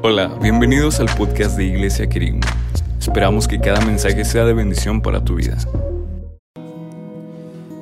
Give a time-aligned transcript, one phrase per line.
[0.00, 2.46] Hola, bienvenidos al podcast de Iglesia Querigma.
[3.00, 5.58] Esperamos que cada mensaje sea de bendición para tu vida.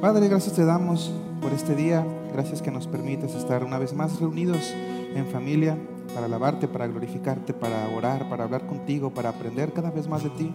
[0.00, 2.06] Padre, gracias te damos por este día.
[2.32, 4.72] Gracias que nos permites estar una vez más reunidos
[5.14, 5.76] en familia
[6.14, 10.30] para alabarte, para glorificarte, para orar, para hablar contigo, para aprender cada vez más de
[10.30, 10.50] ti.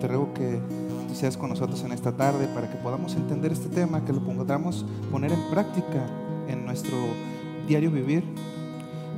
[0.00, 0.60] Te ruego que
[1.08, 4.20] tú seas con nosotros en esta tarde para que podamos entender este tema, que lo
[4.20, 6.06] podamos poner en práctica
[6.46, 6.96] en nuestro
[7.66, 8.22] diario vivir,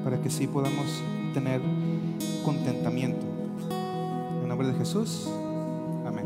[0.04, 1.02] para que sí podamos
[1.34, 1.60] tener
[2.44, 3.26] contentamiento.
[4.40, 5.28] En nombre de Jesús,
[6.06, 6.24] amén.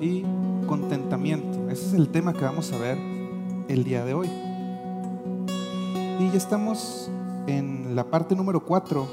[0.00, 0.24] Y
[0.66, 2.96] contentamiento, ese es el tema que vamos a ver
[3.68, 4.28] el día de hoy.
[6.20, 7.10] Y ya estamos
[7.48, 9.08] en la parte número 4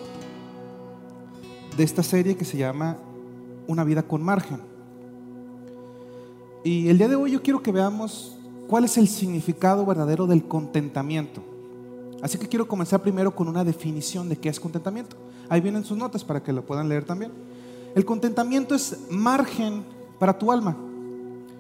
[1.76, 2.98] de esta serie que se llama
[3.68, 4.62] Una vida con margen.
[6.64, 10.44] Y el día de hoy yo quiero que veamos cuál es el significado verdadero del
[10.44, 11.42] contentamiento.
[12.22, 15.16] Así que quiero comenzar primero con una definición de qué es contentamiento.
[15.48, 17.32] Ahí vienen sus notas para que lo puedan leer también.
[17.96, 19.84] El contentamiento es margen
[20.20, 20.76] para tu alma.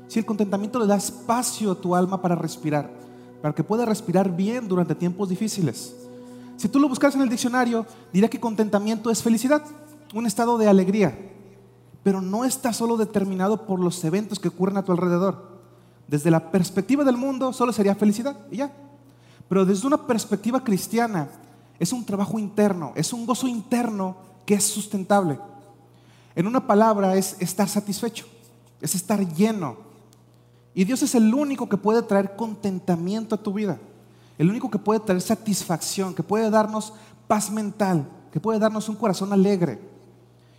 [0.08, 2.90] Si el contentamiento le da espacio a tu alma para respirar,
[3.42, 5.96] para que pueda respirar bien durante tiempos difíciles.
[6.58, 9.64] Si tú lo buscas en el diccionario, dirá que contentamiento es felicidad,
[10.14, 11.18] un estado de alegría,
[12.04, 15.60] pero no está solo determinado por los eventos que ocurren a tu alrededor.
[16.08, 18.74] Desde la perspectiva del mundo solo sería felicidad y ya.
[19.50, 21.28] Pero desde una perspectiva cristiana
[21.80, 25.40] es un trabajo interno, es un gozo interno que es sustentable.
[26.36, 28.26] En una palabra es estar satisfecho,
[28.80, 29.78] es estar lleno.
[30.76, 33.80] Y Dios es el único que puede traer contentamiento a tu vida,
[34.38, 36.94] el único que puede traer satisfacción, que puede darnos
[37.28, 39.80] paz mental, que puede darnos un corazón alegre.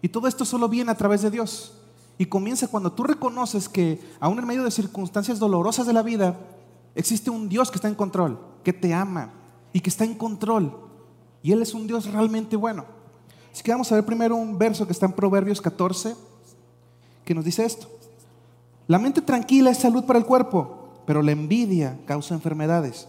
[0.03, 1.73] Y todo esto solo viene a través de Dios.
[2.19, 6.37] Y comienza cuando tú reconoces que aún en medio de circunstancias dolorosas de la vida,
[6.95, 9.31] existe un Dios que está en control que te ama
[9.73, 10.73] y que está en control.
[11.43, 12.85] Y Él es un Dios realmente bueno.
[13.53, 16.15] Así que vamos a ver primero un verso que está en Proverbios 14,
[17.25, 17.89] que nos dice esto.
[18.87, 23.09] La mente tranquila es salud para el cuerpo, pero la envidia causa enfermedades.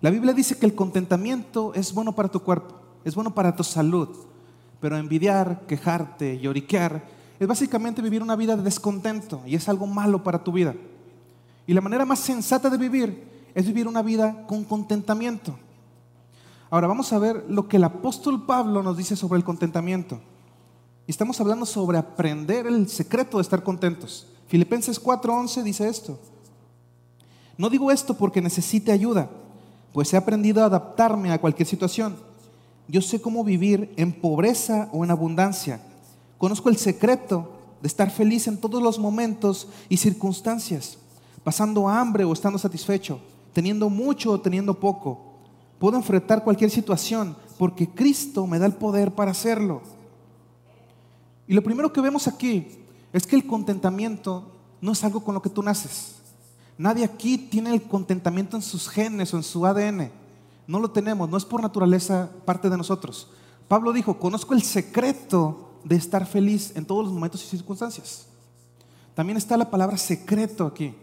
[0.00, 2.74] La Biblia dice que el contentamiento es bueno para tu cuerpo,
[3.04, 4.08] es bueno para tu salud,
[4.80, 7.02] pero envidiar, quejarte, lloriquear,
[7.40, 10.74] es básicamente vivir una vida de descontento y es algo malo para tu vida.
[11.66, 15.58] Y la manera más sensata de vivir es vivir una vida con contentamiento.
[16.70, 20.20] Ahora vamos a ver lo que el apóstol Pablo nos dice sobre el contentamiento.
[21.06, 24.26] Estamos hablando sobre aprender el secreto de estar contentos.
[24.48, 26.18] Filipenses 4:11 dice esto.
[27.56, 29.30] No digo esto porque necesite ayuda,
[29.92, 32.16] pues he aprendido a adaptarme a cualquier situación.
[32.88, 35.80] Yo sé cómo vivir en pobreza o en abundancia.
[36.38, 40.98] Conozco el secreto de estar feliz en todos los momentos y circunstancias,
[41.46, 43.20] pasando hambre o estando satisfecho
[43.56, 45.18] teniendo mucho o teniendo poco.
[45.78, 49.80] Puedo enfrentar cualquier situación porque Cristo me da el poder para hacerlo.
[51.46, 52.68] Y lo primero que vemos aquí
[53.14, 54.44] es que el contentamiento
[54.82, 56.16] no es algo con lo que tú naces.
[56.76, 60.10] Nadie aquí tiene el contentamiento en sus genes o en su ADN.
[60.66, 63.30] No lo tenemos, no es por naturaleza parte de nosotros.
[63.68, 68.26] Pablo dijo, conozco el secreto de estar feliz en todos los momentos y circunstancias.
[69.14, 70.94] También está la palabra secreto aquí.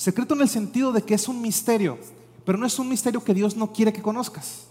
[0.00, 1.98] Secreto en el sentido de que es un misterio,
[2.46, 4.64] pero no es un misterio que Dios no quiere que conozcas.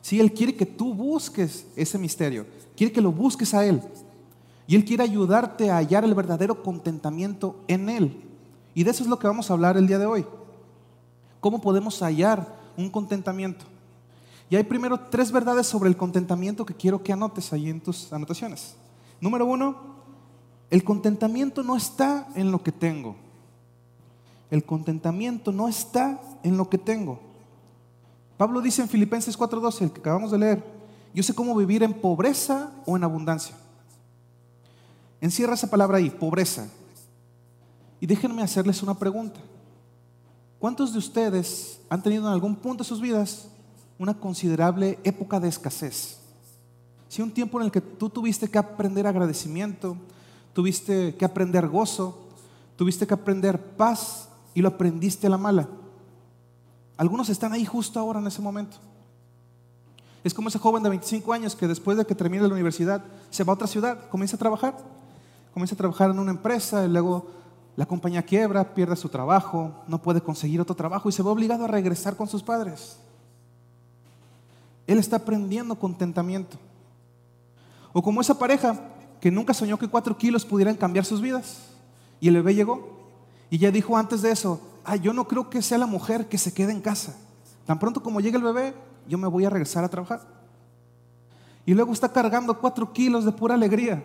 [0.00, 3.82] Si Él quiere que tú busques ese misterio, quiere que lo busques a Él.
[4.64, 8.22] Y Él quiere ayudarte a hallar el verdadero contentamiento en Él.
[8.76, 10.24] Y de eso es lo que vamos a hablar el día de hoy.
[11.40, 12.46] ¿Cómo podemos hallar
[12.76, 13.64] un contentamiento?
[14.48, 18.12] Y hay primero tres verdades sobre el contentamiento que quiero que anotes ahí en tus
[18.12, 18.76] anotaciones.
[19.20, 19.96] Número uno,
[20.70, 23.25] el contentamiento no está en lo que tengo.
[24.50, 27.18] El contentamiento no está en lo que tengo.
[28.36, 30.64] Pablo dice en Filipenses 4:12, el que acabamos de leer,
[31.14, 33.56] yo sé cómo vivir en pobreza o en abundancia.
[35.20, 36.68] Encierra esa palabra ahí, pobreza.
[38.00, 39.40] Y déjenme hacerles una pregunta.
[40.58, 43.48] ¿Cuántos de ustedes han tenido en algún punto de sus vidas
[43.98, 46.18] una considerable época de escasez?
[47.08, 49.96] Si un tiempo en el que tú tuviste que aprender agradecimiento,
[50.52, 52.18] tuviste que aprender gozo,
[52.76, 55.68] tuviste que aprender paz y lo aprendiste a la mala.
[56.96, 58.78] Algunos están ahí justo ahora en ese momento.
[60.24, 63.44] Es como ese joven de 25 años que después de que termine la universidad se
[63.44, 64.74] va a otra ciudad, comienza a trabajar.
[65.52, 67.26] Comienza a trabajar en una empresa y luego
[67.76, 71.64] la compañía quiebra, pierde su trabajo, no puede conseguir otro trabajo y se ve obligado
[71.64, 72.96] a regresar con sus padres.
[74.86, 76.56] Él está aprendiendo contentamiento.
[77.92, 78.80] O como esa pareja
[79.20, 81.66] que nunca soñó que cuatro kilos pudieran cambiar sus vidas
[82.20, 82.95] y el bebé llegó
[83.50, 86.38] y ya dijo antes de eso, ay, yo no creo que sea la mujer que
[86.38, 87.16] se quede en casa.
[87.64, 88.74] Tan pronto como llegue el bebé,
[89.08, 90.20] yo me voy a regresar a trabajar.
[91.64, 94.02] Y luego está cargando cuatro kilos de pura alegría.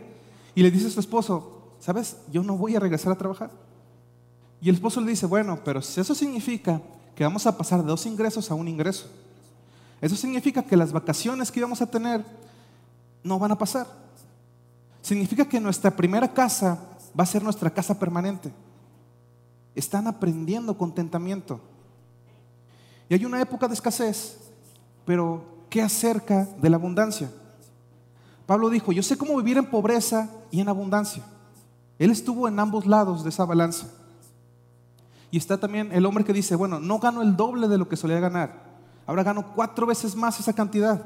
[0.55, 2.17] Y le dice a su esposo, ¿sabes?
[2.31, 3.51] Yo no voy a regresar a trabajar.
[4.61, 6.81] Y el esposo le dice, bueno, pero si eso significa
[7.15, 9.07] que vamos a pasar de dos ingresos a un ingreso,
[10.01, 12.25] eso significa que las vacaciones que íbamos a tener
[13.23, 13.87] no van a pasar.
[15.01, 16.79] Significa que nuestra primera casa
[17.19, 18.51] va a ser nuestra casa permanente.
[19.75, 21.59] Están aprendiendo contentamiento.
[23.09, 24.37] Y hay una época de escasez,
[25.05, 27.31] pero ¿qué acerca de la abundancia?
[28.45, 31.23] Pablo dijo, yo sé cómo vivir en pobreza y en abundancia.
[31.99, 33.87] Él estuvo en ambos lados de esa balanza.
[35.29, 37.95] Y está también el hombre que dice, bueno, no gano el doble de lo que
[37.95, 38.63] solía ganar.
[39.05, 41.01] Ahora gano cuatro veces más esa cantidad.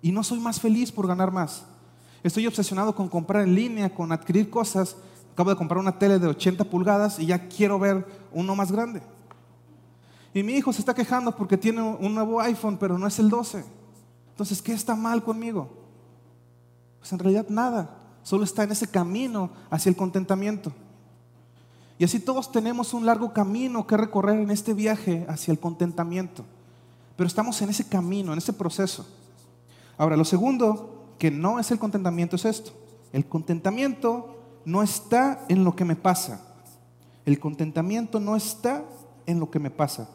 [0.00, 1.64] Y no soy más feliz por ganar más.
[2.22, 4.96] Estoy obsesionado con comprar en línea, con adquirir cosas.
[5.32, 9.02] Acabo de comprar una tele de 80 pulgadas y ya quiero ver uno más grande.
[10.34, 13.28] Y mi hijo se está quejando porque tiene un nuevo iPhone, pero no es el
[13.28, 13.64] 12.
[14.30, 15.68] Entonces, ¿qué está mal conmigo?
[16.98, 17.98] Pues en realidad nada.
[18.22, 20.72] Solo está en ese camino hacia el contentamiento.
[21.98, 26.44] Y así todos tenemos un largo camino que recorrer en este viaje hacia el contentamiento.
[27.16, 29.06] Pero estamos en ese camino, en ese proceso.
[29.98, 32.72] Ahora, lo segundo que no es el contentamiento es esto.
[33.12, 36.40] El contentamiento no está en lo que me pasa.
[37.24, 38.84] El contentamiento no está
[39.26, 40.08] en lo que me pasa.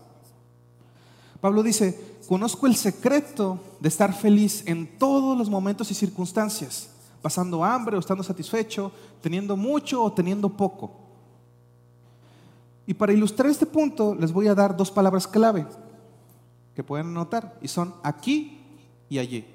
[1.40, 6.90] Pablo dice, conozco el secreto de estar feliz en todos los momentos y circunstancias,
[7.22, 8.92] pasando hambre o estando satisfecho,
[9.22, 10.92] teniendo mucho o teniendo poco.
[12.86, 15.68] Y para ilustrar este punto les voy a dar dos palabras clave
[16.74, 18.60] que pueden notar y son aquí
[19.10, 19.46] y allí.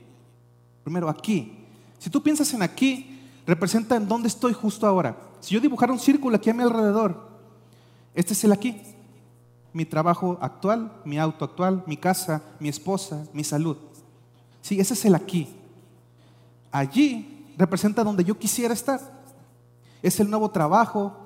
[0.85, 1.59] Primero, aquí.
[1.99, 3.12] Si tú piensas en aquí,
[3.47, 5.17] representa en dónde estoy justo ahora.
[5.41, 7.31] Si yo dibujara un círculo aquí a mi alrededor,
[8.15, 8.81] este es el aquí
[9.73, 13.77] mi trabajo actual, mi auto actual, mi casa, mi esposa, mi salud.
[14.61, 15.49] Sí, ese es el aquí.
[16.71, 19.01] Allí representa donde yo quisiera estar.
[20.03, 21.17] Es el nuevo trabajo,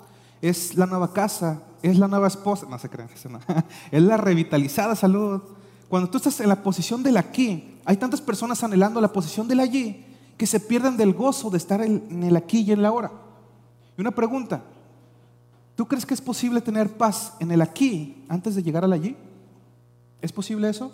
[0.40, 2.66] es la nueva casa, es la nueva esposa.
[2.68, 3.08] No se crean,
[3.90, 5.42] es la revitalizada salud.
[5.88, 9.60] Cuando tú estás en la posición del aquí, hay tantas personas anhelando la posición del
[9.60, 10.05] allí
[10.36, 13.12] que se pierden del gozo de estar en el aquí y en la ahora.
[13.96, 14.62] Y una pregunta,
[15.76, 19.14] ¿Tú crees que es posible tener paz en el aquí antes de llegar al allí?
[20.22, 20.90] ¿Es posible eso?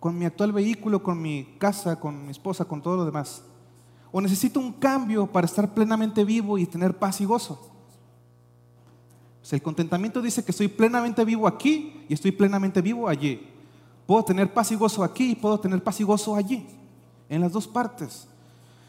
[0.00, 3.44] Con mi actual vehículo, con mi casa, con mi esposa, con todo lo demás.
[4.10, 7.70] ¿O necesito un cambio para estar plenamente vivo y tener paz y gozo?
[9.40, 13.48] Pues el contentamiento dice que estoy plenamente vivo aquí y estoy plenamente vivo allí.
[14.04, 16.66] Puedo tener paz y gozo aquí y puedo tener paz y gozo allí.
[17.32, 18.28] En las dos partes.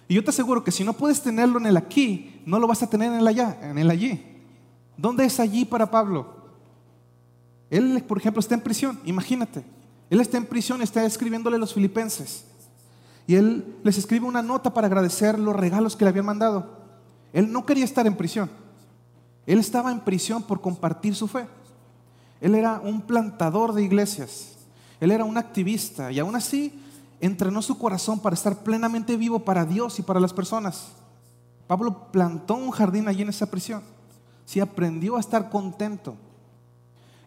[0.09, 2.83] Y yo te aseguro que si no puedes tenerlo en el aquí, no lo vas
[2.83, 4.21] a tener en el allá, en el allí.
[4.97, 6.43] ¿Dónde es allí para Pablo?
[7.69, 9.63] Él, por ejemplo, está en prisión, imagínate.
[10.09, 12.43] Él está en prisión y está escribiéndole a los filipenses.
[13.27, 16.83] Y él les escribe una nota para agradecer los regalos que le habían mandado.
[17.31, 18.51] Él no quería estar en prisión.
[19.45, 21.47] Él estaba en prisión por compartir su fe.
[22.41, 24.57] Él era un plantador de iglesias.
[24.99, 26.11] Él era un activista.
[26.11, 26.82] Y aún así
[27.25, 30.91] entrenó su corazón para estar plenamente vivo para Dios y para las personas.
[31.67, 33.81] Pablo plantó un jardín allí en esa prisión.
[34.43, 36.15] Sí aprendió a estar contento.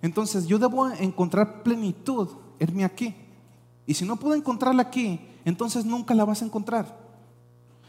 [0.03, 2.29] Entonces yo debo encontrar plenitud
[2.59, 3.15] en mí aquí.
[3.87, 6.95] Y si no puedo encontrarla aquí, entonces nunca la vas a encontrar.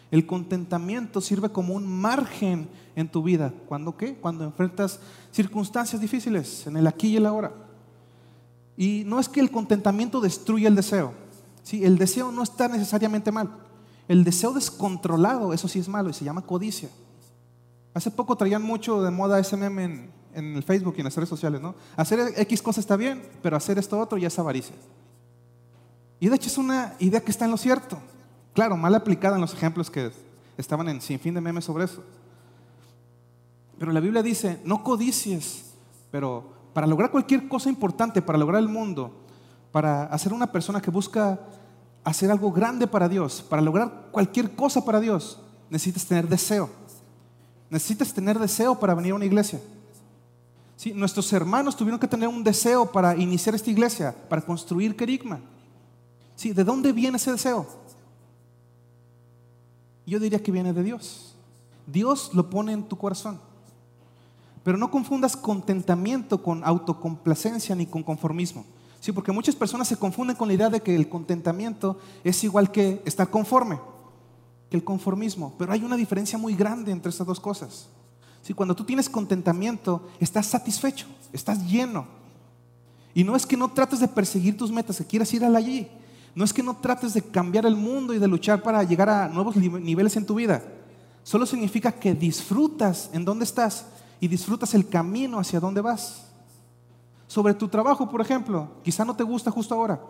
[0.10, 3.54] El contentamiento sirve como un margen en tu vida.
[3.68, 4.16] ¿Cuándo qué?
[4.16, 5.02] Cuando enfrentas
[5.34, 7.52] circunstancias difíciles, en el aquí y el ahora.
[8.78, 11.27] Y no es que el contentamiento destruya el deseo.
[11.68, 11.84] ¿Sí?
[11.84, 13.50] El deseo no está necesariamente mal.
[14.08, 16.90] El deseo descontrolado, eso sí es malo y se llama codicia.
[17.94, 21.28] Hace poco traían mucho de moda ese meme en, el Facebook y en las redes
[21.28, 21.76] sociales, ¿no?
[21.98, 24.76] Hacer X cosa está bien, pero hacer esto otro ya es avaricia.
[26.22, 27.98] Y de hecho es una idea que está en lo cierto.
[28.54, 30.12] Claro, mal aplicada en los ejemplos que
[30.58, 32.02] estaban en sin fin de memes sobre eso.
[33.78, 35.66] Pero la Biblia dice, no codicies,
[36.12, 39.27] pero para lograr cualquier cosa importante, para lograr el mundo,
[39.78, 41.40] para hacer una persona que busca
[42.04, 46.68] hacer algo grande para Dios, para lograr cualquier cosa para Dios, necesitas tener deseo.
[47.70, 49.62] Necesitas tener deseo para venir a una iglesia.
[50.78, 55.42] Sí, nuestros hermanos tuvieron que tener un deseo para iniciar esta iglesia, para construir Kerigma.
[56.36, 57.68] Sí, ¿de dónde viene ese deseo?
[60.08, 61.36] Yo diría que viene de Dios.
[61.86, 63.40] Dios lo pone en tu corazón.
[64.64, 68.66] Pero no confundas contentamiento con autocomplacencia ni con conformismo.
[69.00, 72.72] Sí, porque muchas personas se confunden con la idea de que el contentamiento es igual
[72.72, 73.80] que estar conforme,
[74.70, 75.56] que el conformismo.
[75.58, 77.88] Pero hay una diferencia muy grande entre estas dos cosas.
[78.42, 82.08] Sí, cuando tú tienes contentamiento, estás satisfecho, estás lleno.
[83.14, 85.88] Y no es que no trates de perseguir tus metas, que quieras ir allí.
[86.36, 89.28] no es que no trates de cambiar el mundo y de luchar para llegar a
[89.28, 90.64] nuevos niveles en tu vida.
[91.24, 93.88] Solo significa que disfrutas en dónde estás
[94.20, 96.27] y disfrutas el camino hacia dónde vas.
[97.28, 100.02] Sobre tu trabajo, por ejemplo, quizá no te gusta justo ahora.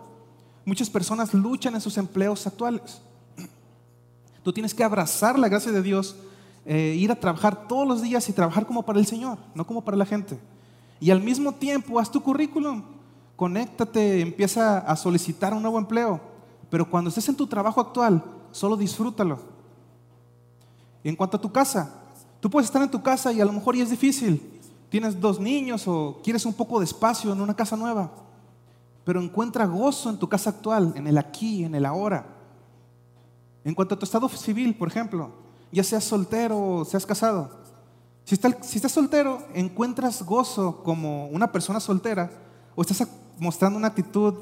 [0.64, 3.02] Muchas personas luchan en sus empleos actuales.
[4.42, 6.16] Tú tienes que abrazar la gracia de Dios,
[6.64, 9.84] eh, ir a trabajar todos los días y trabajar como para el Señor, no como
[9.84, 10.38] para la gente.
[11.00, 12.82] Y al mismo tiempo, haz tu currículum,
[13.36, 16.20] conéctate, empieza a solicitar un nuevo empleo.
[16.70, 18.22] Pero cuando estés en tu trabajo actual,
[18.52, 19.40] solo disfrútalo.
[21.02, 21.90] En cuanto a tu casa,
[22.40, 24.57] tú puedes estar en tu casa y a lo mejor ya es difícil.
[24.88, 28.10] Tienes dos niños o quieres un poco de espacio en una casa nueva.
[29.04, 32.26] Pero encuentra gozo en tu casa actual, en el aquí, en el ahora.
[33.64, 35.30] En cuanto a tu estado civil, por ejemplo,
[35.70, 37.50] ya seas soltero o seas casado.
[38.24, 42.30] Si, estás soltero, encuentras gozo como una persona soltera
[42.76, 44.34] o estás mostrando una actitud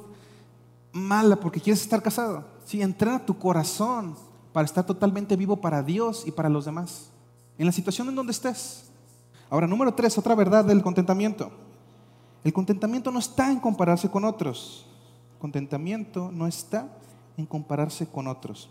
[0.92, 2.44] mala porque quieres estar casado.
[2.64, 4.16] Si entrena tu corazón
[4.52, 7.10] para estar totalmente vivo para Dios y para los demás.
[7.58, 8.90] En la situación en donde estés.
[9.48, 11.50] Ahora, número tres, otra verdad del contentamiento.
[12.42, 14.86] El contentamiento no está en compararse con otros.
[15.38, 16.88] contentamiento no está
[17.36, 18.68] en compararse con otros.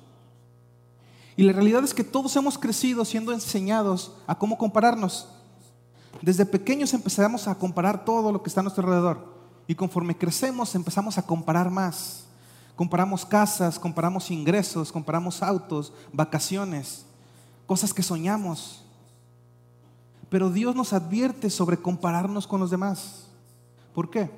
[1.38, 5.30] Y la realidad es que todos hemos crecido siendo enseñados a cómo compararnos.
[6.22, 9.36] Desde pequeños empezamos a comparar todo lo que está a nuestro alrededor.
[9.68, 12.26] Y conforme crecemos empezamos a comparar más.
[12.76, 17.06] Comparamos casas, comparamos ingresos, comparamos autos, vacaciones,
[17.66, 18.85] cosas que soñamos.
[20.30, 23.28] Pero Dios nos advierte sobre compararnos con los demás.
[23.94, 24.30] ¿Por qué?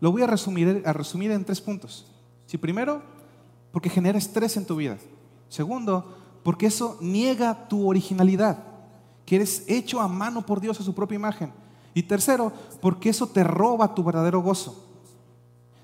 [0.00, 2.06] Lo voy a resumir, a resumir en tres puntos.
[2.46, 3.02] Si primero,
[3.72, 4.98] porque genera estrés en tu vida.
[5.48, 8.58] Segundo, porque eso niega tu originalidad,
[9.24, 11.52] que eres hecho a mano por Dios a su propia imagen.
[11.94, 14.84] Y tercero, porque eso te roba tu verdadero gozo.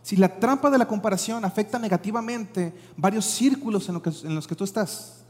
[0.03, 4.65] Si la trampa de la comparación afecta negativamente varios círculos en, en los que tú
[4.65, 5.25] estás.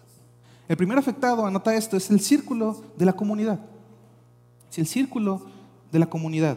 [0.70, 3.58] El primer afectado, anota esto, es el círculo de la comunidad.
[4.70, 5.42] Es el círculo
[5.90, 6.56] de la comunidad.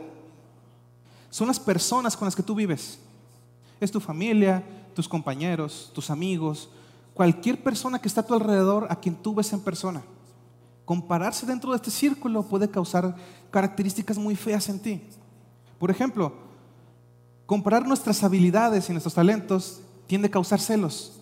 [1.32, 3.00] Son las personas con las que tú vives.
[3.80, 6.70] Es tu familia, tus compañeros, tus amigos,
[7.16, 10.04] cualquier persona que está a tu alrededor a quien tú ves en persona.
[10.86, 13.16] Compararse dentro de este círculo puede causar
[13.50, 15.02] características muy feas en ti.
[15.80, 16.34] Por ejemplo,
[17.48, 21.20] comparar nuestras habilidades y nuestros talentos tiende a causar celos.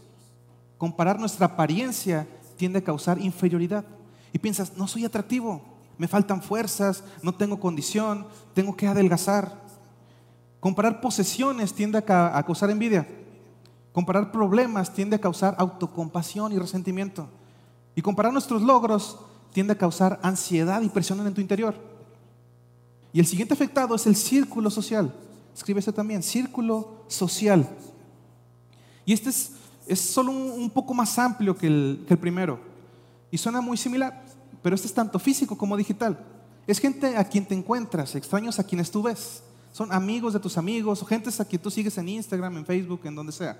[0.77, 2.27] Comparar nuestra apariencia
[2.61, 3.83] tiende a causar inferioridad.
[4.31, 5.63] Y piensas, no soy atractivo,
[5.97, 9.59] me faltan fuerzas, no tengo condición, tengo que adelgazar.
[10.59, 13.07] Comparar posesiones tiende a, causar envidia.
[13.91, 17.27] Comparar problemas tiende a causar autocompasión y resentimiento.
[17.95, 19.17] Y comparar nuestros logros
[19.51, 21.73] tiende a causar ansiedad y presión en tu interior.
[23.11, 25.11] Y el siguiente afectado es el círculo social.
[25.55, 27.67] Escribe también, círculo social.
[29.03, 29.53] Y este es,
[29.91, 32.59] es solo un, poco más amplio que el, primero.
[33.29, 34.23] Y suena muy similar,
[34.61, 36.17] pero este es tanto físico como digital.
[36.65, 39.43] Es gente a quien te encuentras, extraños a quienes tú ves.
[39.73, 43.01] Son amigos de tus amigos o gentes a quien tú sigues en Instagram, en Facebook,
[43.03, 43.57] en donde sea.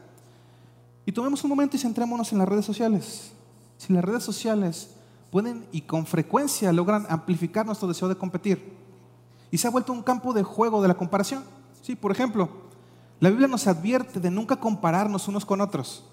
[1.06, 3.34] Y tomemos un momento y centrémonos en las redes sociales.
[3.78, 4.92] Si las redes sociales
[5.32, 8.74] pueden y con frecuencia logran amplificar nuestro deseo de competir.
[9.52, 11.44] Y se ha vuelto un campo de juego de la comparación.
[11.82, 12.50] Sí, por ejemplo,
[13.20, 16.06] la Biblia nos advierte de nunca compararnos unos con otros,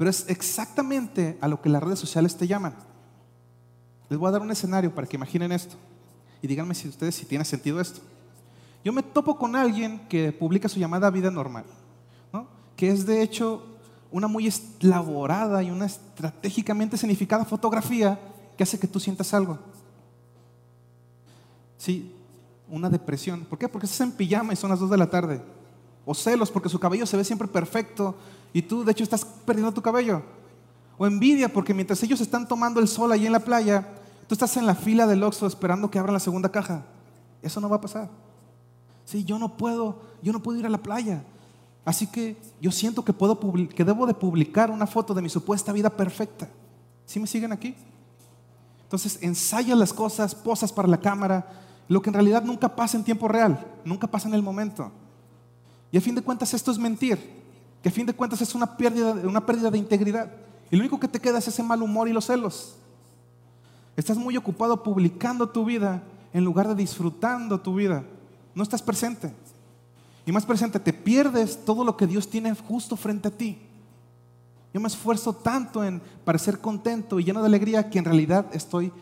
[0.00, 2.74] pero es exactamente a lo que las redes sociales te llaman.
[4.08, 5.76] Les voy a dar un escenario para que imaginen esto
[6.40, 8.00] y díganme si ustedes si tiene sentido esto.
[8.82, 11.66] Yo me topo con alguien que publica su llamada vida normal,
[12.32, 12.46] ¿no?
[12.76, 13.62] que es de hecho
[14.10, 18.18] una muy elaborada y una estratégicamente significada fotografía
[18.56, 19.58] que hace que tú sientas algo.
[21.76, 22.10] Sí,
[22.70, 23.44] una depresión.
[23.44, 23.68] ¿Por qué?
[23.68, 25.42] Porque estás en pijama y son las 2 de la tarde.
[26.04, 28.14] O celos porque su cabello se ve siempre perfecto
[28.52, 30.22] y tú de hecho estás perdiendo tu cabello.
[30.98, 33.88] O envidia porque mientras ellos están tomando el sol ahí en la playa,
[34.26, 36.84] tú estás en la fila del Oxxo esperando que abran la segunda caja.
[37.42, 38.10] Eso no va a pasar.
[39.04, 41.24] Sí, yo no puedo, yo no puedo ir a la playa.
[41.84, 43.38] Así que yo siento que, puedo
[43.68, 46.48] que debo de publicar una foto de mi supuesta vida perfecta.
[47.06, 47.74] ¿Sí me siguen aquí?
[48.82, 51.46] Entonces ensayas las cosas, posas para la cámara,
[51.88, 54.92] lo que en realidad nunca pasa en tiempo real, nunca pasa en el momento.
[55.92, 57.18] Y a fin de cuentas esto es mentir,
[57.82, 60.30] que a fin de cuentas es una pérdida, una pérdida de integridad.
[60.70, 62.76] Y lo único que te queda es ese mal humor y los celos.
[63.96, 68.04] Estás muy ocupado publicando tu vida en lugar de disfrutando tu vida.
[68.54, 69.32] No estás presente.
[70.24, 73.58] Y más presente, te pierdes todo lo que Dios tiene justo frente a ti.
[74.72, 78.92] Yo me esfuerzo tanto en parecer contento y lleno de alegría que en realidad estoy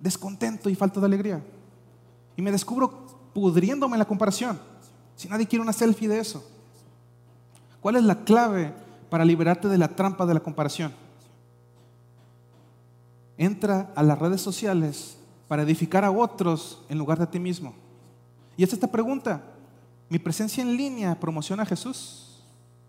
[0.00, 1.42] descontento y falto de alegría.
[2.36, 4.58] Y me descubro pudriéndome en la comparación.
[5.16, 6.46] Si nadie quiere una selfie de eso.
[7.80, 8.72] ¿Cuál es la clave
[9.10, 10.92] para liberarte de la trampa de la comparación?
[13.38, 15.16] Entra a las redes sociales
[15.48, 17.74] para edificar a otros en lugar de a ti mismo.
[18.56, 19.42] Y es esta pregunta.
[20.08, 22.42] ¿Mi presencia en línea promociona a Jesús?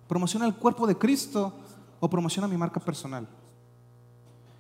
[0.08, 1.54] ¿Promociona el cuerpo de Cristo
[2.00, 3.28] o promociona mi marca personal?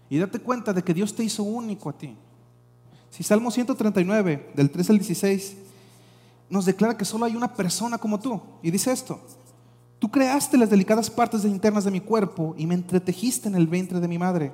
[0.10, 2.16] Y date cuenta de que Dios te hizo único a ti.
[3.10, 5.58] Si Salmo 139, del 3 al 16,
[6.50, 8.40] nos declara que solo hay una persona como tú.
[8.62, 9.20] Y dice esto,
[10.00, 14.00] tú creaste las delicadas partes internas de mi cuerpo y me entretejiste en el vientre
[14.00, 14.54] de mi madre.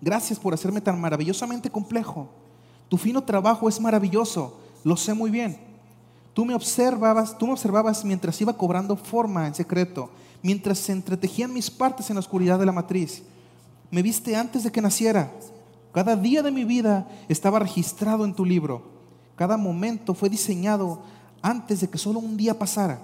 [0.00, 2.28] Gracias por hacerme tan maravillosamente complejo.
[2.88, 5.58] Tu fino trabajo es maravilloso, lo sé muy bien.
[6.34, 10.10] Tú me observabas, tú me observabas mientras iba cobrando forma en secreto,
[10.42, 13.22] mientras se entretejían mis partes en la oscuridad de la matriz.
[13.90, 15.32] Me viste antes de que naciera.
[15.92, 18.82] Cada día de mi vida estaba registrado en tu libro.
[19.36, 21.02] Cada momento fue diseñado
[21.44, 22.98] antes de que solo un día pasara.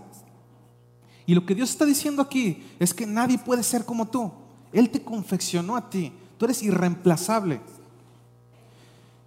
[1.27, 4.33] Y lo que Dios está diciendo aquí es que nadie puede ser como tú.
[4.73, 6.11] Él te confeccionó a ti.
[6.39, 7.61] Tú eres irreemplazable.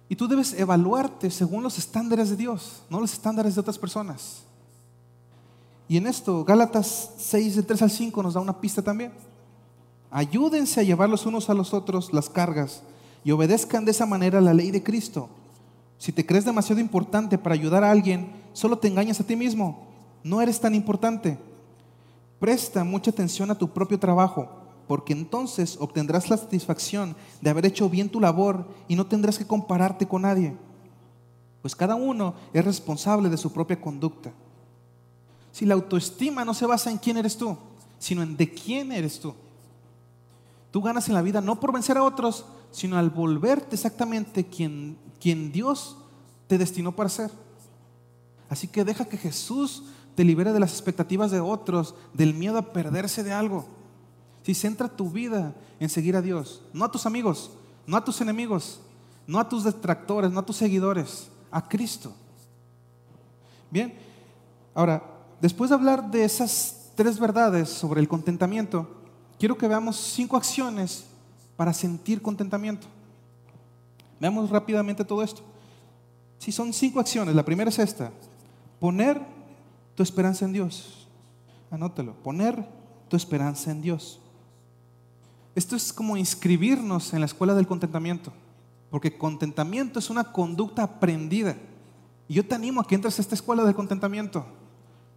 [0.08, 4.42] Y tú debes evaluarte según los estándares de Dios, no los estándares de otras personas.
[5.88, 9.12] Y en esto, Gálatas 6, de 3 al 5 nos da una pista también.
[10.10, 12.82] Ayúdense a llevar los unos a los otros las cargas
[13.22, 15.28] y obedezcan de esa manera la ley de Cristo.
[16.04, 19.86] Si te crees demasiado importante para ayudar a alguien, solo te engañas a ti mismo.
[20.22, 21.38] No eres tan importante.
[22.38, 24.50] Presta mucha atención a tu propio trabajo
[24.86, 29.46] porque entonces obtendrás la satisfacción de haber hecho bien tu labor y no tendrás que
[29.46, 30.54] compararte con nadie,
[31.62, 34.30] pues cada uno es responsable de su propia conducta.
[35.52, 37.56] Si la autoestima no se basa en quién eres tú,
[37.98, 39.34] sino en de quién eres tú.
[40.74, 44.98] Tú ganas en la vida no por vencer a otros, sino al volverte exactamente quien,
[45.20, 45.96] quien Dios
[46.48, 47.30] te destinó para ser.
[48.48, 49.84] Así que deja que Jesús
[50.16, 53.66] te libere de las expectativas de otros, del miedo a perderse de algo.
[54.42, 57.52] Si centra tu vida en seguir a Dios, no a tus amigos,
[57.86, 58.80] no a tus enemigos,
[59.28, 62.12] no a tus detractores, no a tus seguidores, a Cristo.
[63.70, 63.96] Bien,
[64.74, 65.04] ahora,
[65.40, 69.03] después de hablar de esas tres verdades sobre el contentamiento,
[69.38, 71.04] quiero que veamos cinco acciones
[71.56, 72.86] para sentir contentamiento.
[74.20, 75.42] Veamos rápidamente todo esto.
[76.38, 78.10] Si son cinco acciones, la primera es esta,
[78.80, 79.20] poner
[79.94, 81.08] tu esperanza en Dios.
[81.70, 82.66] Anótelo, poner
[83.08, 84.20] tu esperanza en Dios.
[85.54, 88.32] Esto es como inscribirnos en la escuela del contentamiento,
[88.90, 91.56] porque contentamiento es una conducta aprendida.
[92.28, 94.44] Y yo te animo a que entres a esta escuela del contentamiento.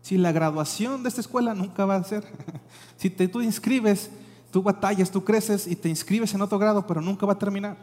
[0.08, 2.24] Si la graduación de esta escuela nunca va a ser,
[2.96, 4.10] si te, inscribes,
[4.52, 7.76] tú batallas, tú creces y te inscribes en otro grado, pero nunca va a terminar.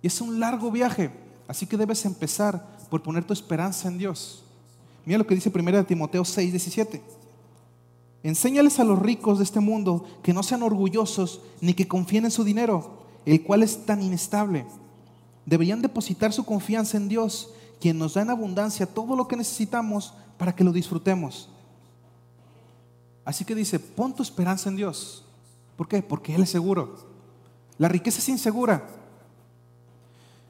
[0.00, 1.10] Y es un largo viaje,
[1.48, 4.44] así que debes empezar por poner tu esperanza en Dios.
[5.04, 7.02] Mira lo que dice 1 Timoteo 6, 17.
[8.22, 12.30] Enséñales a los ricos de este mundo que no sean orgullosos ni que confíen en
[12.30, 14.66] su dinero, el cual es tan inestable.
[15.46, 20.14] Deberían depositar su confianza en Dios, quien nos da en abundancia todo lo que necesitamos
[20.40, 21.50] para que lo disfrutemos.
[23.26, 25.22] Así que dice, pon tu esperanza en Dios.
[25.76, 26.02] ¿Por qué?
[26.02, 26.96] Porque Él es seguro.
[27.76, 28.88] La riqueza es insegura.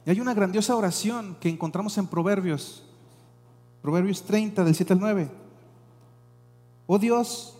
[0.06, 2.84] Y hay una grandiosa oración que encontramos en Proverbios,
[3.82, 5.28] Proverbios 30, del 7 al 9.
[6.86, 7.56] Oh Dios,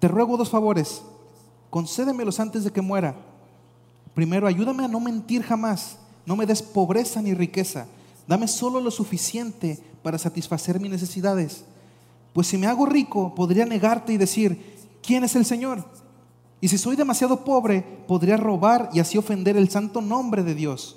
[0.00, 1.02] te ruego dos favores.
[1.68, 3.14] Concédemelos antes de que muera.
[4.14, 5.98] Primero, ayúdame a no mentir jamás.
[6.24, 7.86] No me des pobreza ni riqueza.
[8.26, 11.66] Dame solo lo suficiente para satisfacer mis necesidades.
[12.34, 15.84] Pues si me hago rico, podría negarte y decir, ¿quién es el Señor?
[16.60, 20.96] Y si soy demasiado pobre, podría robar y así ofender el santo nombre de Dios.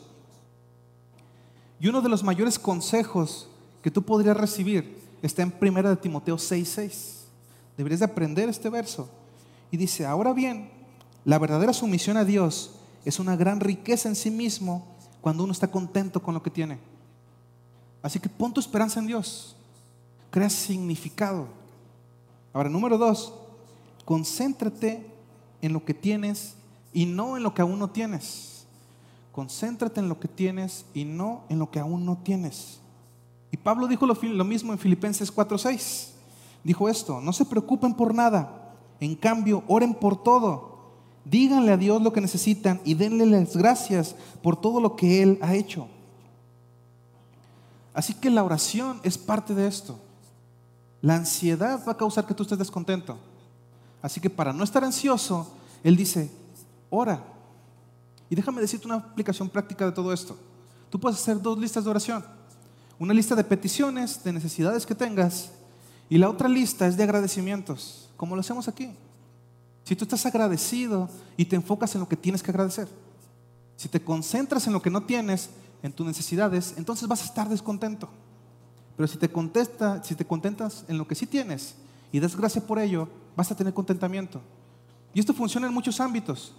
[1.80, 3.48] Y uno de los mayores consejos
[3.84, 7.26] que tú podrías recibir está en 1 Timoteo 6:6.
[7.78, 9.08] Deberías de aprender este verso.
[9.70, 10.72] Y dice, ahora bien,
[11.24, 12.72] la verdadera sumisión a Dios
[13.06, 14.88] es una gran riqueza en sí mismo
[15.22, 16.80] cuando uno está contento con lo que tiene.
[18.02, 19.57] Así que pon tu esperanza en Dios.
[20.30, 21.48] Crea significado.
[22.54, 23.34] Ahora, número dos,
[24.06, 25.06] concéntrate
[25.62, 26.56] en lo que tienes
[26.94, 28.66] y no en lo que aún no tienes.
[29.32, 32.80] Concéntrate en lo que tienes y no en lo que aún no tienes.
[33.52, 36.18] Y Pablo dijo lo, lo mismo en Filipenses 4:6
[36.68, 40.76] dijo esto, no se preocupen por nada, en cambio, oren por todo.
[41.24, 45.40] Díganle a Dios lo que necesitan y denle las gracias por todo lo que Él
[45.42, 45.88] ha hecho.
[47.94, 49.98] Así que la oración es parte de esto.
[51.02, 53.18] La ansiedad va a causar que tú estés descontento.
[54.02, 55.52] Así que para no estar ansioso,
[55.84, 56.32] Él dice,
[56.90, 57.24] ora.
[58.30, 60.38] Y déjame decirte una aplicación práctica de todo esto.
[60.90, 62.26] Tú puedes hacer dos listas de oración.
[63.00, 65.52] Una lista de peticiones, de necesidades que tengas
[66.10, 68.92] y la otra lista es de agradecimientos, como lo hacemos aquí.
[69.84, 72.88] Si tú estás agradecido y te enfocas en lo que tienes que agradecer.
[73.76, 75.50] Si te concentras en lo que no tienes,
[75.84, 78.10] en tus necesidades, entonces vas a estar descontento.
[78.98, 81.76] Pero si te, contesta, si te contentas en lo que sí tienes
[82.12, 84.42] y das gracia por ello, vas a tener contentamiento.
[85.14, 86.52] Y esto funciona en muchos ámbitos.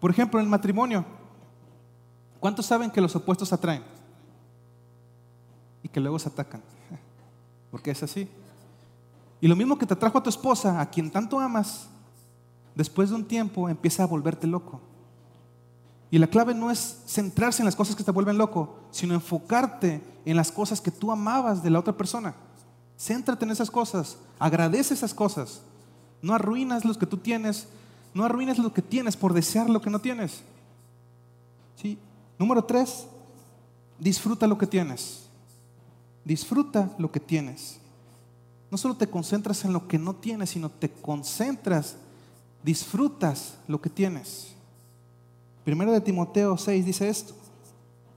[0.00, 1.04] Por ejemplo, en el matrimonio.
[2.40, 3.84] ¿Cuántos saben que los opuestos atraen?
[5.84, 6.60] Y que luego se atacan.
[7.70, 8.28] Porque es así.
[9.40, 11.88] Y lo mismo que te atrajo a tu esposa, a quien tanto amas,
[12.74, 14.80] después de un tiempo empieza a volverte loco.
[16.10, 20.02] Y la clave no es centrarse en las cosas que te vuelven loco, sino enfocarte
[20.24, 22.34] en las cosas que tú amabas de la otra persona.
[22.98, 25.62] Céntrate en esas cosas, agradece esas cosas.
[26.22, 27.66] No arruinas lo que tú tienes,
[28.12, 30.42] no arruines lo que tienes por desear lo que no tienes.
[31.76, 31.98] ¿Sí?
[32.38, 33.06] Número tres,
[33.98, 35.26] disfruta lo que tienes.
[36.24, 37.78] Disfruta lo que tienes.
[38.70, 41.96] No solo te concentras en lo que no tienes, sino te concentras
[42.62, 44.54] disfrutas lo que tienes.
[45.64, 47.34] Primero de Timoteo 6 dice esto.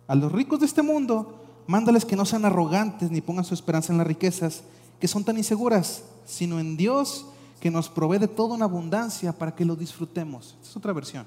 [0.08, 3.92] A los ricos de este mundo, mándales que no sean arrogantes ni pongan su esperanza
[3.92, 4.64] en las riquezas,
[5.00, 7.26] que son tan inseguras, sino en Dios
[7.60, 10.56] que nos provee de toda una abundancia para que lo disfrutemos.
[10.60, 11.26] Esta es otra versión.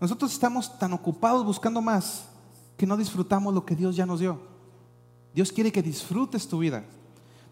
[0.00, 2.24] Nosotros estamos tan ocupados buscando más
[2.76, 4.40] que no disfrutamos lo que Dios ya nos dio.
[5.34, 6.84] Dios quiere que disfrutes tu vida.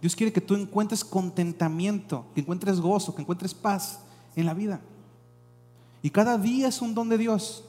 [0.00, 4.00] Dios quiere que tú encuentres contentamiento, que encuentres gozo, que encuentres paz
[4.37, 4.81] en la vida.
[6.02, 7.64] Y cada día es un don de Dios.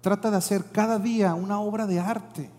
[0.00, 2.50] Trata de hacer cada día una obra de arte.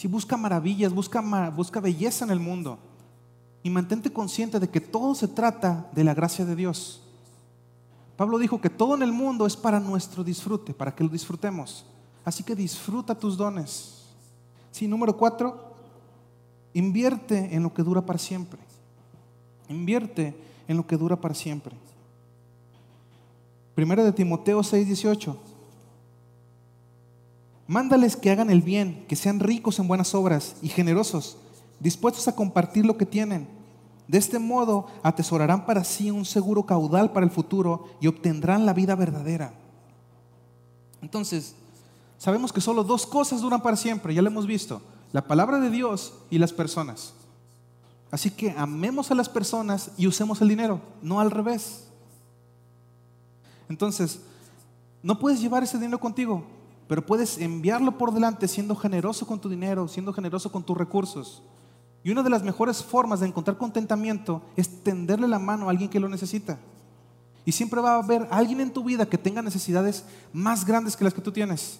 [0.00, 2.78] Si busca maravillas, busca, busca belleza en el mundo.
[3.62, 7.02] Y mantente consciente de que todo se trata de la gracia de Dios.
[8.16, 11.84] Pablo dijo que todo en el mundo es para nuestro disfrute, para que lo disfrutemos.
[12.24, 14.06] Así que disfruta tus dones.
[14.70, 15.74] Sí, número cuatro,
[16.72, 18.58] invierte en lo que dura para siempre.
[19.68, 20.34] Invierte
[20.66, 21.76] en lo que dura para siempre.
[23.74, 25.49] Primero de Timoteo 6:18.
[27.70, 31.36] Mándales que hagan el bien, que sean ricos en buenas obras y generosos,
[31.78, 33.46] dispuestos a compartir lo que tienen.
[34.08, 38.72] De este modo atesorarán para sí un seguro caudal para el futuro y obtendrán la
[38.72, 39.54] vida verdadera.
[41.00, 41.54] Entonces,
[42.18, 45.70] sabemos que solo dos cosas duran para siempre, ya lo hemos visto, la palabra de
[45.70, 47.14] Dios y las personas.
[48.10, 51.84] Así que amemos a las personas y usemos el dinero, no al revés.
[53.68, 54.18] Entonces,
[55.04, 56.44] no puedes llevar ese dinero contigo,
[56.90, 61.40] pero puedes enviarlo por delante siendo generoso con tu dinero, siendo generoso con tus recursos.
[62.02, 65.88] Y una de las mejores formas de encontrar contentamiento es tenderle la mano a alguien
[65.88, 66.58] que lo necesita.
[67.44, 71.04] Y siempre va a haber alguien en tu vida que tenga necesidades más grandes que
[71.04, 71.78] las que tú tienes.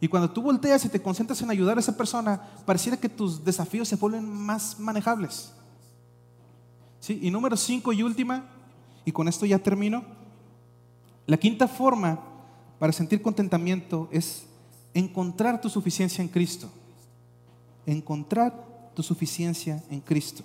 [0.00, 3.44] Y cuando tú volteas y te concentras en ayudar a esa persona, pareciera que tus
[3.44, 5.52] desafíos se vuelven más manejables.
[7.00, 7.18] ¿Sí?
[7.20, 8.44] Y número cinco y última,
[9.04, 10.04] y con esto ya termino,
[11.26, 12.29] la quinta forma
[12.80, 14.46] para sentir contentamiento es
[14.94, 16.66] encontrar tu suficiencia en Cristo.
[17.84, 20.42] Encontrar tu suficiencia en Cristo.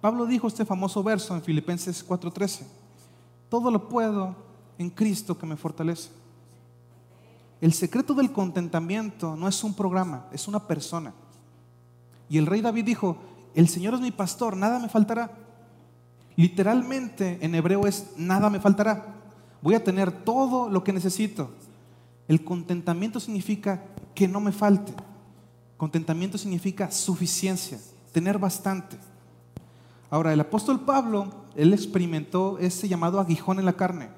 [0.00, 2.62] Pablo dijo este famoso verso en Filipenses 4:13.
[3.50, 4.34] Todo lo puedo
[4.78, 6.08] en Cristo que me fortalece.
[7.60, 11.12] El secreto del contentamiento no es un programa, es una persona.
[12.30, 13.18] Y el rey David dijo,
[13.54, 15.30] el Señor es mi pastor, nada me faltará.
[16.34, 19.14] Literalmente en hebreo es, nada me faltará
[19.64, 21.48] voy a tener todo lo que necesito.
[22.28, 23.82] El contentamiento significa
[24.14, 24.92] que no me falte.
[25.78, 27.78] Contentamiento significa suficiencia,
[28.12, 28.98] tener bastante.
[30.10, 34.10] Ahora, el apóstol Pablo, él experimentó ese llamado aguijón en la carne.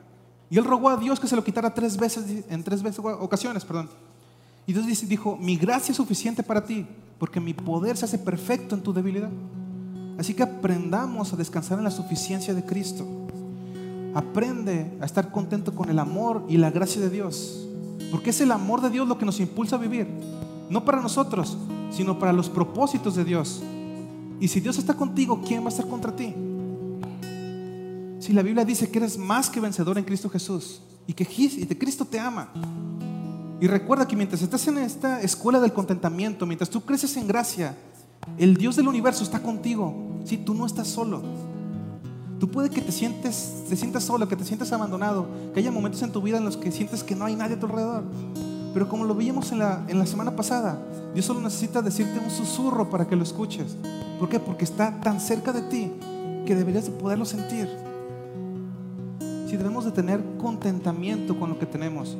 [0.50, 3.64] Y él rogó a Dios que se lo quitara tres veces, en tres veces, ocasiones,
[3.64, 3.88] perdón.
[4.66, 6.84] Y Dios dijo, mi gracia es suficiente para ti,
[7.20, 9.30] porque mi poder se hace perfecto en tu debilidad.
[10.18, 13.25] Así que aprendamos a descansar en la suficiencia de Cristo.
[14.16, 17.68] Aprende a estar contento con el amor y la gracia de Dios.
[18.10, 20.08] Porque es el amor de Dios lo que nos impulsa a vivir.
[20.70, 21.58] No para nosotros,
[21.90, 23.62] sino para los propósitos de Dios.
[24.40, 26.34] Y si Dios está contigo, ¿quién va a estar contra ti?
[28.18, 32.06] Si la Biblia dice que eres más que vencedor en Cristo Jesús y que Cristo
[32.06, 32.48] te ama.
[33.60, 37.76] Y recuerda que mientras estás en esta escuela del contentamiento, mientras tú creces en gracia,
[38.38, 39.94] el Dios del universo está contigo.
[40.24, 41.22] Si tú no estás solo.
[42.38, 46.02] Tú puede que te sientes, te sientas solo, que te sientas abandonado, que haya momentos
[46.02, 48.04] en tu vida en los que sientes que no hay nadie a tu alrededor.
[48.74, 50.78] Pero como lo vimos en la, en la semana pasada,
[51.14, 53.76] Dios solo necesita decirte un susurro para que lo escuches.
[54.18, 54.38] ¿Por qué?
[54.38, 55.92] Porque está tan cerca de ti
[56.44, 57.70] que deberías de poderlo sentir.
[59.46, 62.18] Si debemos de tener contentamiento con lo que tenemos,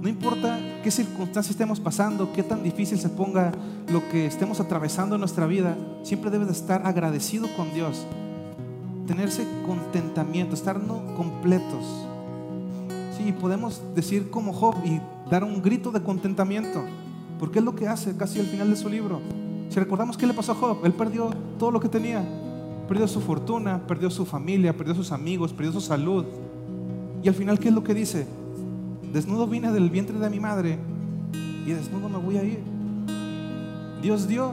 [0.00, 3.52] no importa qué circunstancias estemos pasando, qué tan difícil se ponga
[3.92, 8.06] lo que estemos atravesando en nuestra vida, siempre debes de estar agradecido con Dios
[9.08, 12.06] tenerse contentamiento, estar no completos.
[13.16, 16.84] Sí, podemos decir como Job y dar un grito de contentamiento,
[17.40, 19.20] porque es lo que hace casi al final de su libro.
[19.70, 22.22] Si recordamos qué le pasó a Job, él perdió todo lo que tenía,
[22.86, 26.26] perdió su fortuna, perdió su familia, perdió sus amigos, perdió su salud.
[27.22, 28.26] Y al final, ¿qué es lo que dice?
[29.12, 30.78] Desnudo vine del vientre de mi madre
[31.66, 32.60] y desnudo me voy a ir.
[34.02, 34.52] Dios dio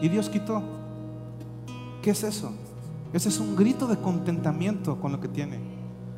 [0.00, 0.62] y Dios quitó.
[2.02, 2.52] ¿Qué es eso?
[3.14, 5.60] Ese es un grito de contentamiento con lo que tiene.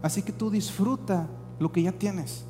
[0.00, 1.26] Así que tú disfruta
[1.60, 2.44] lo que ya tienes.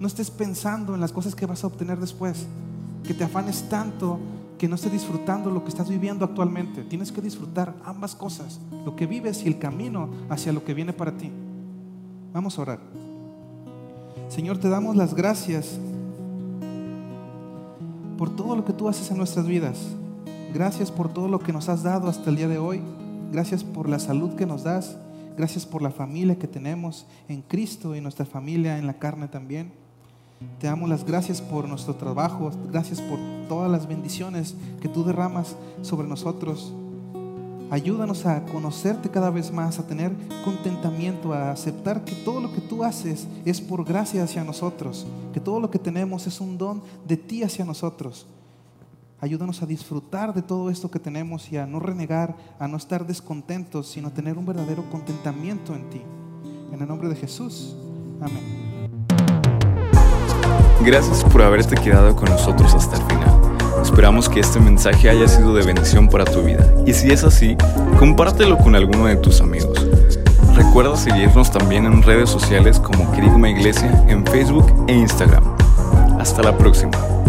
[0.00, 2.46] No estés pensando en las cosas que vas a obtener después.
[3.04, 4.18] Que te afanes tanto
[4.56, 6.84] que no estés disfrutando lo que estás viviendo actualmente.
[6.84, 10.94] Tienes que disfrutar ambas cosas, lo que vives y el camino hacia lo que viene
[10.94, 11.30] para ti.
[12.32, 12.80] Vamos a orar.
[14.30, 15.78] Señor, te damos las gracias
[18.16, 19.78] por todo lo que tú haces en nuestras vidas.
[20.54, 22.80] Gracias por todo lo que nos has dado hasta el día de hoy.
[23.30, 24.96] Gracias por la salud que nos das.
[25.36, 29.72] Gracias por la familia que tenemos en Cristo y nuestra familia en la carne también.
[30.58, 32.50] Te damos las gracias por nuestro trabajo.
[32.70, 36.72] Gracias por todas las bendiciones que tú derramas sobre nosotros.
[37.70, 40.12] Ayúdanos a conocerte cada vez más, a tener
[40.44, 45.38] contentamiento, a aceptar que todo lo que tú haces es por gracia hacia nosotros, que
[45.38, 48.26] todo lo que tenemos es un don de ti hacia nosotros.
[49.22, 53.06] Ayúdanos a disfrutar de todo esto que tenemos y a no renegar, a no estar
[53.06, 56.00] descontentos, sino a tener un verdadero contentamiento en ti.
[56.72, 57.76] En el nombre de Jesús.
[58.20, 58.88] Amén.
[60.82, 63.40] Gracias por haberte quedado con nosotros hasta el final.
[63.82, 66.64] Esperamos que este mensaje haya sido de bendición para tu vida.
[66.86, 67.56] Y si es así,
[67.98, 69.86] compártelo con alguno de tus amigos.
[70.54, 75.44] Recuerda seguirnos también en redes sociales como Querigma Iglesia en Facebook e Instagram.
[76.18, 77.19] Hasta la próxima.